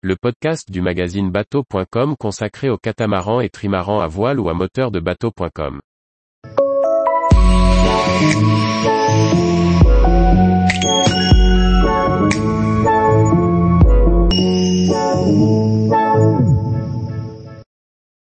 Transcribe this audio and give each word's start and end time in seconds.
le 0.00 0.14
podcast 0.14 0.70
du 0.70 0.80
magazine 0.80 1.28
bateau.com 1.32 2.14
consacré 2.16 2.70
aux 2.70 2.78
catamarans 2.78 3.40
et 3.40 3.48
trimarans 3.48 3.98
à 3.98 4.06
voile 4.06 4.38
ou 4.38 4.48
à 4.48 4.54
moteur 4.54 4.92
de 4.92 5.00
bateau.com. 5.00 5.80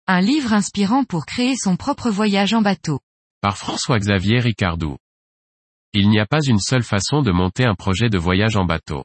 Un 0.07 0.21
livre 0.23 0.55
inspirant 0.55 1.05
pour 1.05 1.27
créer 1.27 1.55
son 1.55 1.77
propre 1.77 2.09
voyage 2.09 2.55
en 2.55 2.63
bateau. 2.63 3.01
Par 3.43 3.59
François-Xavier 3.59 4.41
Ricardou. 4.41 4.97
Il 5.93 6.09
n'y 6.09 6.19
a 6.19 6.25
pas 6.25 6.41
une 6.47 6.61
seule 6.61 6.83
façon 6.83 7.21
de 7.21 7.31
monter 7.31 7.67
un 7.67 7.75
projet 7.75 8.09
de 8.09 8.17
voyage 8.17 8.57
en 8.57 8.65
bateau. 8.65 9.05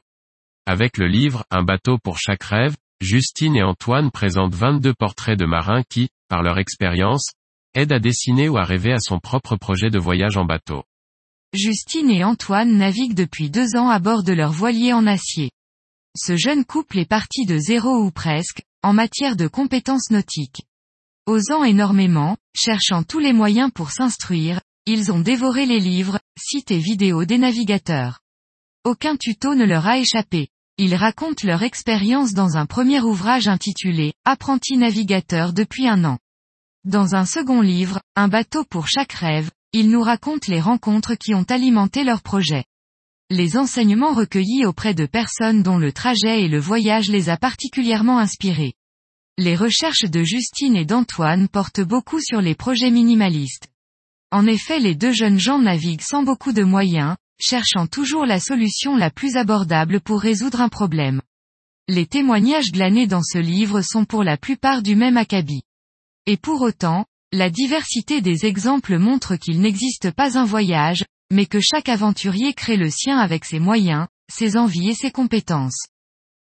Avec 0.66 0.96
le 0.96 1.06
livre 1.08 1.44
Un 1.50 1.62
bateau 1.62 1.98
pour 1.98 2.16
chaque 2.18 2.42
rêve, 2.42 2.74
Justine 3.00 3.54
et 3.54 3.62
Antoine 3.62 4.10
présentent 4.10 4.54
22 4.54 4.94
portraits 4.94 5.38
de 5.38 5.44
marins 5.44 5.82
qui, 5.90 6.08
par 6.28 6.42
leur 6.42 6.58
expérience, 6.58 7.32
aident 7.74 7.92
à 7.92 7.98
dessiner 7.98 8.48
ou 8.48 8.56
à 8.56 8.64
rêver 8.64 8.92
à 8.92 8.98
son 8.98 9.18
propre 9.18 9.56
projet 9.56 9.90
de 9.90 9.98
voyage 9.98 10.38
en 10.38 10.46
bateau. 10.46 10.82
Justine 11.52 12.10
et 12.10 12.24
Antoine 12.24 12.78
naviguent 12.78 13.14
depuis 13.14 13.50
deux 13.50 13.76
ans 13.76 13.90
à 13.90 13.98
bord 13.98 14.22
de 14.22 14.32
leur 14.32 14.52
voilier 14.52 14.94
en 14.94 15.06
acier. 15.06 15.50
Ce 16.16 16.34
jeune 16.34 16.64
couple 16.64 16.98
est 16.98 17.08
parti 17.08 17.44
de 17.44 17.58
zéro 17.58 18.02
ou 18.02 18.10
presque, 18.10 18.62
en 18.82 18.94
matière 18.94 19.36
de 19.36 19.48
compétences 19.48 20.10
nautiques. 20.10 20.62
Osant 21.26 21.64
énormément, 21.64 22.38
cherchant 22.56 23.02
tous 23.02 23.18
les 23.18 23.34
moyens 23.34 23.70
pour 23.70 23.90
s'instruire, 23.90 24.62
ils 24.86 25.12
ont 25.12 25.20
dévoré 25.20 25.66
les 25.66 25.80
livres, 25.80 26.20
sites 26.38 26.70
et 26.70 26.78
vidéos 26.78 27.26
des 27.26 27.38
navigateurs. 27.38 28.20
Aucun 28.84 29.16
tuto 29.16 29.54
ne 29.54 29.64
leur 29.64 29.86
a 29.86 29.98
échappé. 29.98 30.48
Ils 30.76 30.96
racontent 30.96 31.46
leur 31.46 31.62
expérience 31.62 32.34
dans 32.34 32.56
un 32.56 32.66
premier 32.66 33.00
ouvrage 33.00 33.46
intitulé 33.46 34.12
Apprenti 34.24 34.76
navigateur 34.76 35.52
depuis 35.52 35.86
un 35.86 36.04
an. 36.04 36.18
Dans 36.82 37.14
un 37.14 37.24
second 37.24 37.60
livre, 37.60 38.00
Un 38.16 38.26
bateau 38.26 38.64
pour 38.64 38.88
chaque 38.88 39.12
rêve, 39.12 39.52
ils 39.72 39.88
nous 39.88 40.02
racontent 40.02 40.48
les 40.48 40.60
rencontres 40.60 41.14
qui 41.14 41.32
ont 41.32 41.44
alimenté 41.44 42.02
leur 42.02 42.22
projet. 42.22 42.64
Les 43.30 43.56
enseignements 43.56 44.14
recueillis 44.14 44.66
auprès 44.66 44.94
de 44.94 45.06
personnes 45.06 45.62
dont 45.62 45.78
le 45.78 45.92
trajet 45.92 46.42
et 46.42 46.48
le 46.48 46.58
voyage 46.58 47.08
les 47.08 47.28
a 47.28 47.36
particulièrement 47.36 48.18
inspirés. 48.18 48.74
Les 49.38 49.54
recherches 49.54 50.10
de 50.10 50.24
Justine 50.24 50.74
et 50.74 50.84
d'Antoine 50.84 51.46
portent 51.46 51.82
beaucoup 51.82 52.20
sur 52.20 52.40
les 52.40 52.56
projets 52.56 52.90
minimalistes. 52.90 53.68
En 54.32 54.44
effet 54.48 54.80
les 54.80 54.96
deux 54.96 55.12
jeunes 55.12 55.38
gens 55.38 55.60
naviguent 55.60 56.02
sans 56.02 56.24
beaucoup 56.24 56.52
de 56.52 56.64
moyens, 56.64 57.14
cherchant 57.40 57.86
toujours 57.86 58.26
la 58.26 58.40
solution 58.40 58.96
la 58.96 59.10
plus 59.10 59.36
abordable 59.36 60.00
pour 60.00 60.20
résoudre 60.20 60.60
un 60.60 60.68
problème. 60.68 61.20
Les 61.88 62.06
témoignages 62.06 62.72
glanés 62.72 63.06
dans 63.06 63.22
ce 63.22 63.38
livre 63.38 63.82
sont 63.82 64.04
pour 64.04 64.24
la 64.24 64.36
plupart 64.36 64.82
du 64.82 64.96
même 64.96 65.16
acabit. 65.16 65.62
Et 66.26 66.36
pour 66.36 66.62
autant, 66.62 67.04
la 67.32 67.50
diversité 67.50 68.20
des 68.20 68.46
exemples 68.46 68.98
montre 68.98 69.36
qu'il 69.36 69.60
n'existe 69.60 70.10
pas 70.10 70.38
un 70.38 70.44
voyage, 70.44 71.04
mais 71.32 71.46
que 71.46 71.60
chaque 71.60 71.88
aventurier 71.88 72.54
crée 72.54 72.76
le 72.76 72.88
sien 72.90 73.18
avec 73.18 73.44
ses 73.44 73.58
moyens, 73.58 74.06
ses 74.32 74.56
envies 74.56 74.90
et 74.90 74.94
ses 74.94 75.10
compétences. 75.10 75.86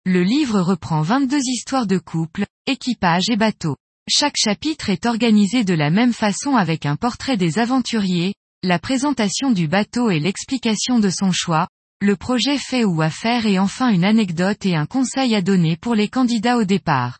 Le 0.05 0.23
livre 0.23 0.61
reprend 0.61 1.01
22 1.01 1.37
histoires 1.37 1.87
de 1.87 1.97
couples, 1.97 2.45
équipages 2.65 3.29
et 3.29 3.35
bateaux. 3.35 3.75
Chaque 4.09 4.37
chapitre 4.37 4.89
est 4.89 5.05
organisé 5.05 5.65
de 5.65 5.73
la 5.73 5.89
même 5.89 6.13
façon 6.13 6.55
avec 6.55 6.85
un 6.85 6.95
portrait 6.95 7.35
des 7.35 7.59
aventuriers, 7.59 8.33
la 8.67 8.79
présentation 8.79 9.51
du 9.51 9.67
bateau 9.69 10.11
et 10.11 10.19
l'explication 10.19 10.99
de 10.99 11.09
son 11.09 11.31
choix, 11.31 11.67
le 12.01 12.17
projet 12.17 12.57
fait 12.57 12.83
ou 12.83 13.01
à 13.01 13.09
faire 13.09 13.45
et 13.45 13.57
enfin 13.57 13.89
une 13.89 14.03
anecdote 14.03 14.65
et 14.65 14.75
un 14.75 14.85
conseil 14.85 15.33
à 15.35 15.41
donner 15.41 15.77
pour 15.77 15.95
les 15.95 16.09
candidats 16.09 16.57
au 16.57 16.65
départ. 16.65 17.17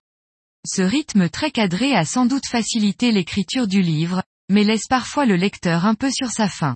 Ce 0.66 0.82
rythme 0.82 1.30
très 1.30 1.50
cadré 1.50 1.96
a 1.96 2.04
sans 2.04 2.26
doute 2.26 2.46
facilité 2.46 3.14
l'écriture 3.14 3.66
du 3.66 3.82
livre, 3.82 4.22
mais 4.50 4.66
laisse 4.66 4.88
parfois 4.88 5.26
le 5.26 5.38
lecteur 5.38 5.86
un 5.86 5.96
peu 5.96 6.12
sur 6.12 6.30
sa 6.30 6.50
faim. 6.50 6.76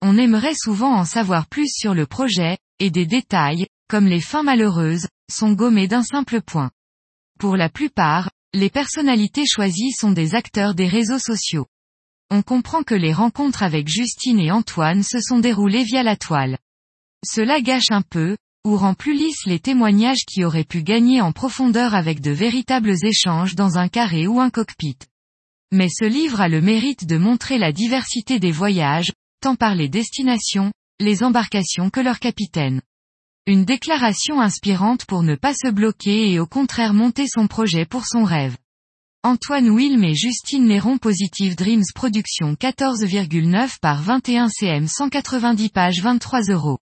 On 0.00 0.16
aimerait 0.16 0.54
souvent 0.54 0.94
en 0.94 1.04
savoir 1.04 1.46
plus 1.46 1.68
sur 1.70 1.92
le 1.92 2.06
projet, 2.06 2.56
et 2.78 2.90
des 2.90 3.04
détails, 3.04 3.66
comme 3.90 4.06
les 4.06 4.20
fins 4.20 4.42
malheureuses, 4.42 5.06
sont 5.30 5.52
gommés 5.52 5.88
d'un 5.88 6.02
simple 6.02 6.40
point. 6.40 6.70
Pour 7.38 7.56
la 7.56 7.68
plupart, 7.68 8.30
les 8.54 8.70
personnalités 8.70 9.44
choisies 9.46 9.92
sont 9.92 10.12
des 10.12 10.34
acteurs 10.34 10.74
des 10.74 10.88
réseaux 10.88 11.18
sociaux. 11.18 11.66
On 12.30 12.42
comprend 12.42 12.82
que 12.82 12.94
les 12.94 13.14
rencontres 13.14 13.62
avec 13.62 13.88
Justine 13.88 14.38
et 14.38 14.50
Antoine 14.50 15.02
se 15.02 15.18
sont 15.20 15.38
déroulées 15.38 15.84
via 15.84 16.02
la 16.02 16.16
toile. 16.16 16.58
Cela 17.24 17.60
gâche 17.62 17.90
un 17.90 18.02
peu, 18.02 18.36
ou 18.66 18.76
rend 18.76 18.92
plus 18.92 19.14
lisses 19.14 19.46
les 19.46 19.58
témoignages 19.58 20.26
qui 20.26 20.44
auraient 20.44 20.64
pu 20.64 20.82
gagner 20.82 21.22
en 21.22 21.32
profondeur 21.32 21.94
avec 21.94 22.20
de 22.20 22.30
véritables 22.30 22.94
échanges 23.02 23.54
dans 23.54 23.78
un 23.78 23.88
carré 23.88 24.26
ou 24.26 24.40
un 24.40 24.50
cockpit. 24.50 24.98
Mais 25.72 25.88
ce 25.88 26.04
livre 26.04 26.42
a 26.42 26.48
le 26.48 26.60
mérite 26.60 27.06
de 27.06 27.16
montrer 27.16 27.56
la 27.56 27.72
diversité 27.72 28.38
des 28.38 28.52
voyages, 28.52 29.12
tant 29.40 29.54
par 29.54 29.74
les 29.74 29.88
destinations, 29.88 30.70
les 31.00 31.22
embarcations 31.22 31.88
que 31.88 32.00
leurs 32.00 32.20
capitaines. 32.20 32.82
Une 33.46 33.64
déclaration 33.64 34.40
inspirante 34.42 35.06
pour 35.06 35.22
ne 35.22 35.34
pas 35.34 35.54
se 35.54 35.70
bloquer 35.70 36.30
et 36.30 36.38
au 36.38 36.46
contraire 36.46 36.92
monter 36.92 37.26
son 37.26 37.46
projet 37.46 37.86
pour 37.86 38.04
son 38.04 38.24
rêve. 38.24 38.58
Antoine 39.28 39.68
Wilm 39.68 40.04
et 40.04 40.14
Justine 40.14 40.64
Néron 40.64 40.96
Positive 40.96 41.54
Dreams 41.54 41.84
Production 41.94 42.54
14,9 42.54 43.78
par 43.78 44.00
21 44.00 44.48
cm 44.48 44.88
190 44.88 45.68
pages 45.68 46.00
23 46.00 46.44
euros. 46.48 46.78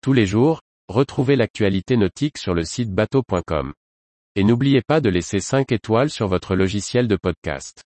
Tous 0.00 0.12
les 0.12 0.26
jours, 0.26 0.60
retrouvez 0.88 1.36
l'actualité 1.36 1.96
nautique 1.96 2.36
sur 2.36 2.52
le 2.52 2.64
site 2.64 2.90
bateau.com. 2.90 3.74
Et 4.34 4.42
n'oubliez 4.42 4.82
pas 4.82 5.00
de 5.00 5.08
laisser 5.08 5.38
5 5.38 5.70
étoiles 5.70 6.10
sur 6.10 6.26
votre 6.26 6.56
logiciel 6.56 7.06
de 7.06 7.14
podcast. 7.14 7.84